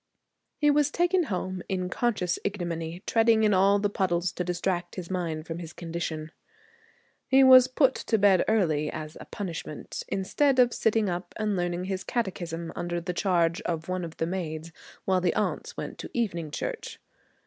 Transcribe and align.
He 0.57 0.71
was 0.71 0.89
taken 0.89 1.25
home 1.25 1.61
in 1.69 1.87
conscious 1.87 2.39
ignominy, 2.43 3.03
treading 3.05 3.43
in 3.43 3.53
all 3.53 3.77
the 3.77 3.87
puddles 3.87 4.31
to 4.31 4.43
distract 4.43 4.95
his 4.95 5.11
mind 5.11 5.45
from 5.45 5.59
his 5.59 5.73
condition. 5.73 6.31
He 7.27 7.43
was 7.43 7.67
put 7.67 7.93
to 7.93 8.17
bed 8.17 8.43
early, 8.47 8.89
as 8.89 9.15
a 9.21 9.25
punishment, 9.25 10.01
instead 10.07 10.57
of 10.57 10.73
sitting 10.73 11.07
up 11.07 11.35
and 11.37 11.55
learning 11.55 11.83
his 11.83 12.03
catechism 12.03 12.73
under 12.75 12.99
the 12.99 13.13
charge 13.13 13.61
of 13.61 13.87
one 13.89 14.03
of 14.03 14.17
the 14.17 14.25
maids 14.25 14.71
while 15.05 15.21
the 15.21 15.35
aunts 15.35 15.77
went 15.77 15.99
to 15.99 16.09
evening 16.15 16.49
church. 16.49 16.97